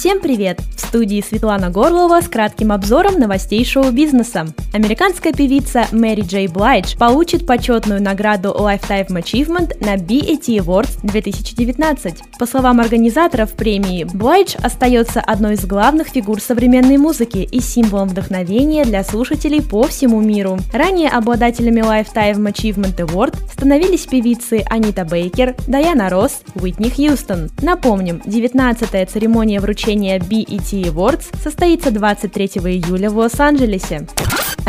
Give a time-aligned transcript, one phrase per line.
[0.00, 0.62] Всем привет!
[0.76, 4.46] В студии Светлана Горлова с кратким обзором новостей шоу-бизнеса.
[4.72, 12.22] Американская певица Мэри Джей Блайдж получит почетную награду Lifetime Achievement на BET Awards 2019.
[12.38, 18.86] По словам организаторов премии, Блайдж остается одной из главных фигур современной музыки и символом вдохновения
[18.86, 20.58] для слушателей по всему миру.
[20.72, 27.50] Ранее обладателями Lifetime Achievement Award становились певицы Анита Бейкер, Дайана Росс, Уитни Хьюстон.
[27.60, 34.06] Напомним, 19-я церемония вручения вручение BET Awards состоится 23 июля в Лос-Анджелесе.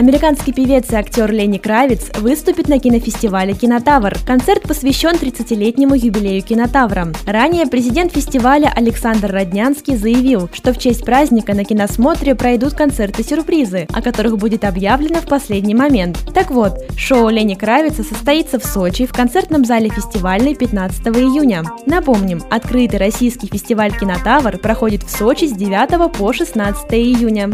[0.01, 4.15] Американский певец и актер Ленни Кравиц выступит на кинофестивале «Кинотавр».
[4.25, 7.13] Концерт посвящен 30-летнему юбилею «Кинотавра».
[7.27, 14.01] Ранее президент фестиваля Александр Роднянский заявил, что в честь праздника на киносмотре пройдут концерты-сюрпризы, о
[14.01, 16.17] которых будет объявлено в последний момент.
[16.33, 21.63] Так вот, шоу Ленни Кравица состоится в Сочи в концертном зале фестивальной 15 июня.
[21.85, 27.51] Напомним, открытый российский фестиваль «Кинотавр» проходит в Сочи с 9 по 16 июня.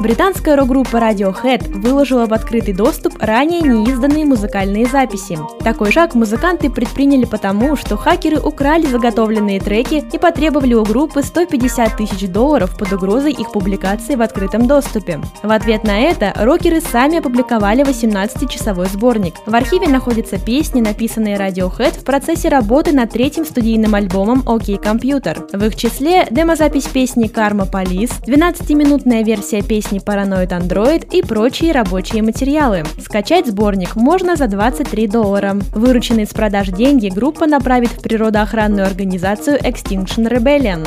[0.00, 5.38] Британская рок-группа Radiohead выложила в открытый доступ ранее неизданные музыкальные записи.
[5.62, 11.96] Такой шаг музыканты предприняли потому, что хакеры украли заготовленные треки и потребовали у группы 150
[11.96, 15.20] тысяч долларов под угрозой их публикации в открытом доступе.
[15.42, 19.34] В ответ на это рокеры сами опубликовали 18-часовой сборник.
[19.46, 25.56] В архиве находятся песни, написанные Radiohead в процессе работы над третьим студийным альбомом OK Computer.
[25.56, 31.72] В их числе демозапись песни Karma Police, 12-минутная версия песни песни Paranoid Android и прочие
[31.72, 32.84] рабочие материалы.
[33.00, 35.56] Скачать сборник можно за 23 доллара.
[35.72, 40.86] Вырученные с продаж деньги группа направит в природоохранную организацию Extinction Rebellion.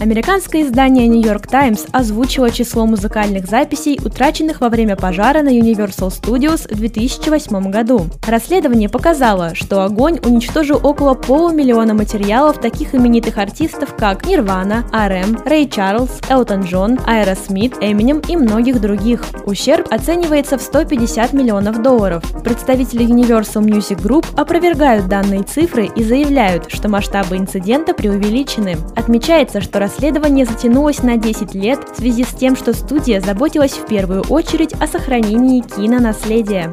[0.00, 6.08] Американское издание New York Times озвучило число музыкальных записей, утраченных во время пожара на Universal
[6.08, 8.06] Studios в 2008 году.
[8.26, 15.68] Расследование показало, что огонь уничтожил около полумиллиона материалов таких именитых артистов, как Nirvana, R.E.M., Рэй
[15.68, 19.26] Чарльз, Элтон Джон, Аэросмит, Эминем и многих других.
[19.44, 22.24] Ущерб оценивается в 150 миллионов долларов.
[22.42, 28.78] Представители Universal Music Group опровергают данные цифры и заявляют, что масштабы инцидента преувеличены.
[28.96, 33.86] Отмечается, что расследование затянулось на 10 лет в связи с тем, что студия заботилась в
[33.86, 36.72] первую очередь о сохранении кинонаследия.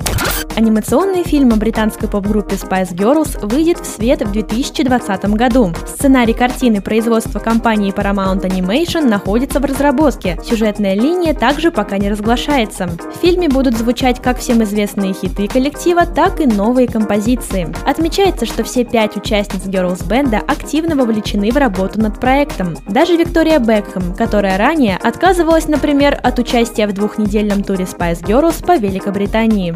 [0.58, 5.72] Анимационный фильм о британской поп-группе Spice Girls выйдет в свет в 2020 году.
[5.86, 10.36] Сценарий картины производства компании Paramount Animation находится в разработке.
[10.44, 12.88] Сюжетная линия также пока не разглашается.
[12.88, 17.72] В фильме будут звучать как всем известные хиты коллектива, так и новые композиции.
[17.86, 22.76] Отмечается, что все пять участниц Girls Band активно вовлечены в работу над проектом.
[22.88, 28.76] Даже Виктория Бекхэм, которая ранее отказывалась, например, от участия в двухнедельном туре Spice Girls по
[28.76, 29.76] Великобритании.